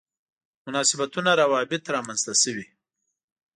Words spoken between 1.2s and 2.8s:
روابط رامنځته شوي.